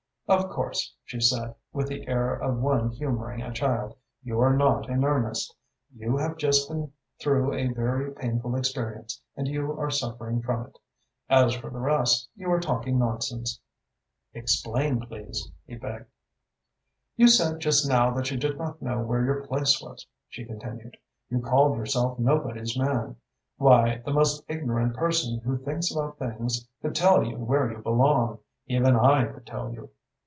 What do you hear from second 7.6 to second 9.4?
very painful experience